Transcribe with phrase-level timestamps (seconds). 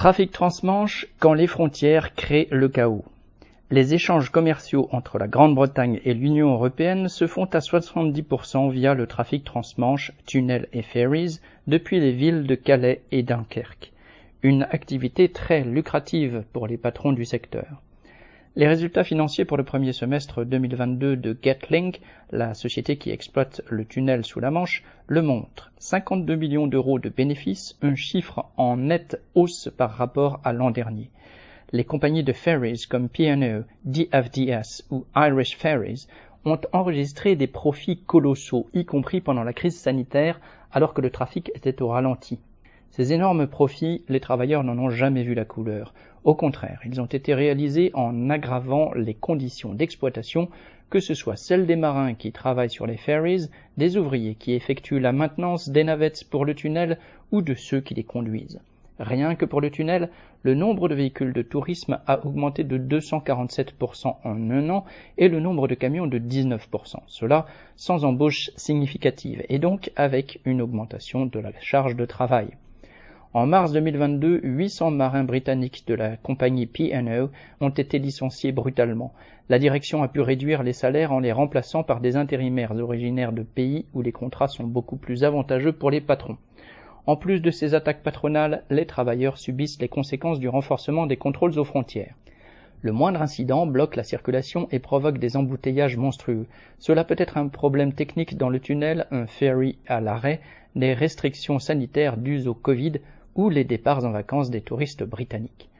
[0.00, 3.04] Trafic transmanche quand les frontières créent le chaos.
[3.70, 9.06] Les échanges commerciaux entre la Grande-Bretagne et l'Union européenne se font à 70% via le
[9.06, 13.92] trafic transmanche, tunnels et ferries depuis les villes de Calais et Dunkerque.
[14.42, 17.82] Une activité très lucrative pour les patrons du secteur.
[18.56, 22.00] Les résultats financiers pour le premier semestre 2022 de Getlink,
[22.32, 25.70] la société qui exploite le tunnel sous la Manche, le montrent.
[25.78, 31.10] 52 millions d'euros de bénéfices, un chiffre en nette hausse par rapport à l'an dernier.
[31.70, 36.08] Les compagnies de ferries comme P&O, DFDS ou Irish Ferries
[36.44, 40.40] ont enregistré des profits colossaux, y compris pendant la crise sanitaire,
[40.72, 42.40] alors que le trafic était au ralenti.
[42.92, 45.94] Ces énormes profits, les travailleurs n'en ont jamais vu la couleur.
[46.24, 50.48] Au contraire, ils ont été réalisés en aggravant les conditions d'exploitation,
[50.90, 54.98] que ce soit celles des marins qui travaillent sur les ferries, des ouvriers qui effectuent
[54.98, 56.98] la maintenance des navettes pour le tunnel
[57.30, 58.60] ou de ceux qui les conduisent.
[58.98, 60.10] Rien que pour le tunnel,
[60.42, 64.84] le nombre de véhicules de tourisme a augmenté de 247% en un an
[65.16, 66.96] et le nombre de camions de 19%.
[67.06, 72.48] Cela sans embauche significative et donc avec une augmentation de la charge de travail.
[73.32, 79.14] En mars 2022, 800 marins britanniques de la compagnie P&O ont été licenciés brutalement.
[79.48, 83.44] La direction a pu réduire les salaires en les remplaçant par des intérimaires originaires de
[83.44, 86.38] pays où les contrats sont beaucoup plus avantageux pour les patrons.
[87.06, 91.56] En plus de ces attaques patronales, les travailleurs subissent les conséquences du renforcement des contrôles
[91.56, 92.16] aux frontières.
[92.82, 96.46] Le moindre incident bloque la circulation et provoque des embouteillages monstrueux.
[96.80, 100.40] Cela peut être un problème technique dans le tunnel, un ferry à l'arrêt,
[100.74, 102.94] des restrictions sanitaires dues au Covid
[103.40, 105.70] ou les départs en vacances des touristes britanniques.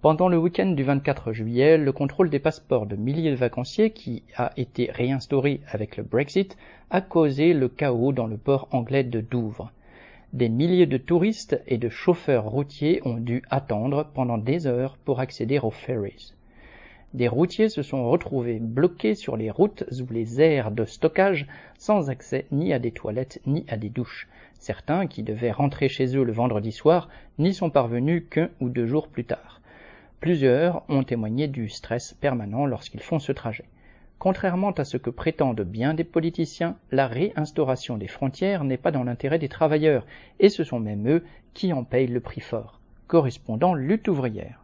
[0.00, 4.22] Pendant le week-end du 24 juillet, le contrôle des passeports de milliers de vacanciers qui
[4.38, 6.56] a été réinstauré avec le Brexit
[6.88, 9.70] a causé le chaos dans le port anglais de Douvres.
[10.32, 15.20] Des milliers de touristes et de chauffeurs routiers ont dû attendre pendant des heures pour
[15.20, 16.32] accéder aux ferries.
[17.12, 22.08] Des routiers se sont retrouvés bloqués sur les routes ou les aires de stockage sans
[22.08, 24.28] accès ni à des toilettes ni à des douches.
[24.60, 28.86] Certains, qui devaient rentrer chez eux le vendredi soir, n'y sont parvenus qu'un ou deux
[28.86, 29.60] jours plus tard.
[30.20, 33.64] Plusieurs ont témoigné du stress permanent lorsqu'ils font ce trajet.
[34.20, 39.02] Contrairement à ce que prétendent bien des politiciens, la réinstauration des frontières n'est pas dans
[39.02, 40.06] l'intérêt des travailleurs,
[40.38, 42.78] et ce sont même eux qui en payent le prix fort.
[43.08, 44.59] Correspondant lutte ouvrière.